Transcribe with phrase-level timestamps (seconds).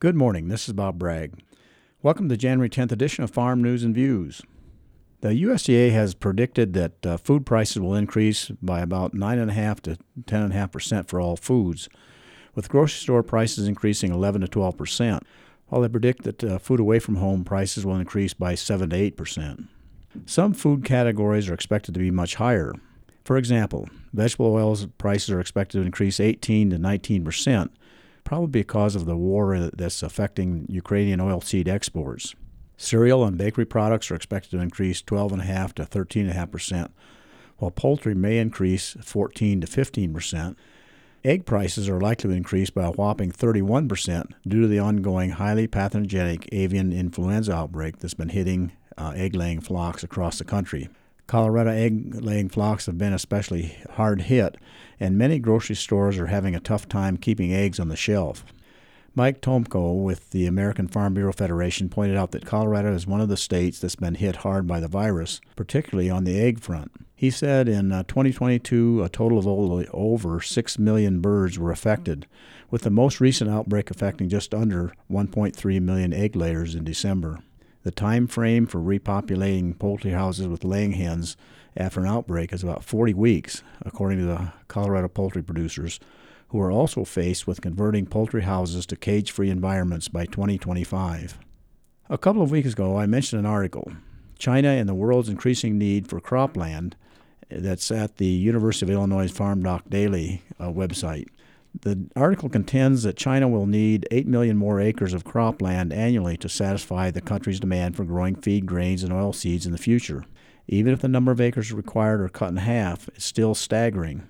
[0.00, 0.48] Good morning.
[0.48, 1.40] This is Bob Bragg.
[2.02, 4.42] Welcome to the January 10th edition of Farm News and Views.
[5.20, 11.08] The USDA has predicted that uh, food prices will increase by about 9.5 to 10.5%
[11.08, 11.88] for all foods,
[12.54, 15.22] with grocery store prices increasing 11 to 12%,
[15.68, 19.10] while they predict that uh, food away from home prices will increase by 7 to
[19.12, 19.68] 8%.
[20.26, 22.74] Some food categories are expected to be much higher.
[23.24, 27.72] For example, vegetable oils prices are expected to increase 18 to 19 percent,
[28.24, 32.34] probably because of the war that's affecting Ukrainian oilseed exports.
[32.76, 36.94] Cereal and bakery products are expected to increase 12.5 to 13.5 percent,
[37.58, 40.58] while poultry may increase 14 to 15 percent.
[41.22, 45.30] Egg prices are likely to increase by a whopping 31 percent due to the ongoing
[45.30, 50.88] highly pathogenic avian influenza outbreak that's been hitting uh, egg-laying flocks across the country.
[51.26, 54.56] Colorado egg laying flocks have been especially hard hit,
[55.00, 58.44] and many grocery stores are having a tough time keeping eggs on the shelf.
[59.16, 63.28] Mike Tomko with the American Farm Bureau Federation pointed out that Colorado is one of
[63.28, 66.90] the states that's been hit hard by the virus, particularly on the egg front.
[67.14, 72.26] He said in uh, 2022, a total of over 6 million birds were affected,
[72.72, 77.38] with the most recent outbreak affecting just under 1.3 million egg layers in December.
[77.84, 81.36] The time frame for repopulating poultry houses with laying hens
[81.76, 86.00] after an outbreak is about 40 weeks, according to the Colorado poultry producers,
[86.48, 91.38] who are also faced with converting poultry houses to cage free environments by 2025.
[92.08, 93.92] A couple of weeks ago, I mentioned an article
[94.38, 96.94] China and the world's increasing need for cropland
[97.50, 101.28] that's at the University of Illinois Farm Doc Daily uh, website.
[101.82, 106.48] The article contends that China will need 8 million more acres of cropland annually to
[106.48, 110.24] satisfy the country's demand for growing feed grains and oilseeds in the future.
[110.68, 114.28] Even if the number of acres required are cut in half, it's still staggering.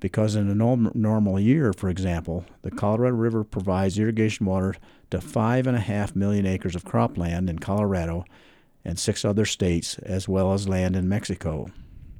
[0.00, 4.76] Because in a normal year, for example, the Colorado River provides irrigation water
[5.10, 8.24] to 5.5 million acres of cropland in Colorado
[8.84, 11.68] and six other states, as well as land in Mexico.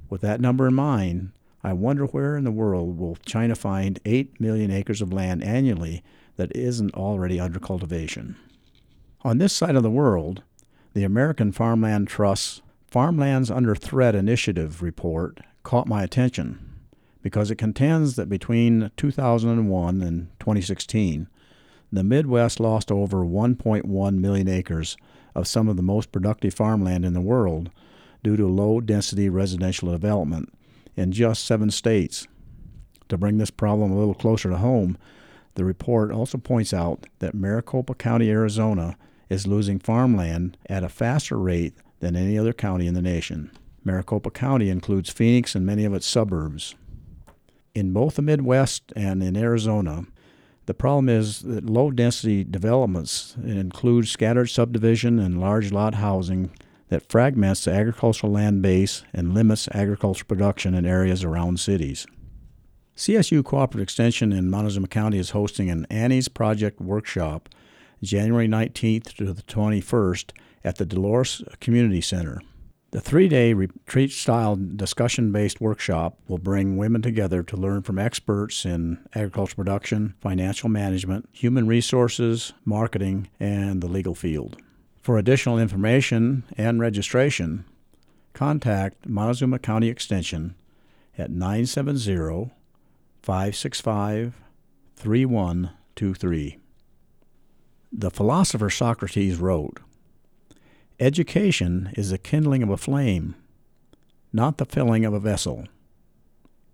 [0.09, 1.31] With that number in mind,
[1.65, 6.03] I wonder where in the world will China find 8 million acres of land annually
[6.35, 8.35] that isn't already under cultivation.
[9.23, 10.43] On this side of the world,
[10.93, 16.59] the American Farmland Trust's Farmlands Under Threat Initiative report caught my attention
[17.23, 21.27] because it contends that between 2001 and 2016,
[21.91, 24.97] the Midwest lost over 1.1 million acres
[25.33, 27.71] of some of the most productive farmland in the world
[28.23, 30.53] due to low density residential development
[30.95, 32.27] in just seven states.
[33.09, 34.97] To bring this problem a little closer to home,
[35.55, 38.97] the report also points out that Maricopa County, Arizona,
[39.29, 43.51] is losing farmland at a faster rate than any other county in the nation.
[43.83, 46.75] Maricopa County includes Phoenix and many of its suburbs.
[47.73, 50.05] In both the Midwest and in Arizona,
[50.65, 56.51] the problem is that low density developments include scattered subdivision and large lot housing
[56.89, 62.05] that fragments the agricultural land base and limits agricultural production in areas around cities.
[62.95, 67.49] CSU Cooperative Extension in Montezuma County is hosting an Annie's Project workshop
[68.01, 70.31] January 19th to the 21st
[70.63, 72.41] at the Dolores Community Center.
[72.91, 77.99] The three day retreat style discussion based workshop will bring women together to learn from
[77.99, 84.61] experts in agricultural production, financial management, human resources, marketing, and the legal field.
[85.05, 87.65] For additional information and registration,
[88.33, 90.55] contact Montezuma County Extension
[91.15, 92.49] at 970
[93.21, 94.33] 565
[94.95, 96.57] 3123.
[97.93, 99.79] The philosopher Socrates wrote
[100.99, 103.35] Education is the kindling of a flame,
[104.33, 105.65] not the filling of a vessel.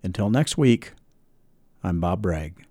[0.04, 0.94] Until next week,
[1.84, 2.66] I'm Bob Bragg.